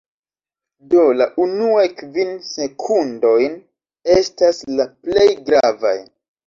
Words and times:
Do 0.93 1.03
la 1.17 1.27
unuaj 1.45 1.85
kvin 2.01 2.33
sekundojn 2.47 3.61
estas 4.19 4.67
la 4.83 4.93
plej 5.05 5.33
gravaj 5.53 5.99